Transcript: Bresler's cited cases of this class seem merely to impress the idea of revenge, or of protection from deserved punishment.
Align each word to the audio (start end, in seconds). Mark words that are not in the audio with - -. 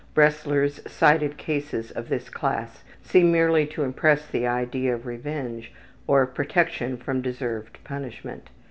Bresler's 0.15 0.79
cited 0.91 1.37
cases 1.37 1.91
of 1.91 2.09
this 2.09 2.27
class 2.31 2.83
seem 3.03 3.31
merely 3.31 3.67
to 3.67 3.83
impress 3.83 4.25
the 4.25 4.47
idea 4.47 4.95
of 4.95 5.05
revenge, 5.05 5.71
or 6.07 6.23
of 6.23 6.33
protection 6.33 6.97
from 6.97 7.21
deserved 7.21 7.77
punishment. 7.83 8.49